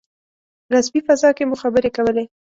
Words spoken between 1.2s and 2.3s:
کې مو خبرې کولې.